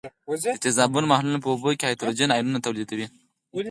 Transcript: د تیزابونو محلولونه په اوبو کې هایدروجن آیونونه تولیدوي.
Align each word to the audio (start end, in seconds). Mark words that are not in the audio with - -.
د 0.43 0.45
تیزابونو 0.63 1.09
محلولونه 1.11 1.39
په 1.43 1.49
اوبو 1.51 1.69
کې 1.79 1.85
هایدروجن 1.87 2.29
آیونونه 2.35 2.59
تولیدوي. 2.65 3.07